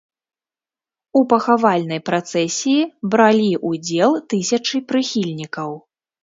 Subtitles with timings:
[1.19, 2.81] У пахавальнай працэсіі
[3.17, 5.71] бралі ўдзел тысячы прыхільнікаў.